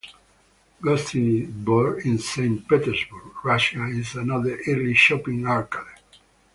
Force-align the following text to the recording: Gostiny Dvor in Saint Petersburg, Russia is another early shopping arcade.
Gostiny 0.81 1.45
Dvor 1.63 1.99
in 2.03 2.17
Saint 2.17 2.67
Petersburg, 2.67 3.45
Russia 3.45 3.85
is 3.85 4.15
another 4.15 4.57
early 4.67 4.95
shopping 4.95 5.45
arcade. 5.45 5.99